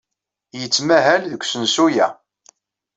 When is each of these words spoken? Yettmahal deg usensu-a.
Yettmahal 0.59 1.23
deg 1.31 1.41
usensu-a. 1.45 2.07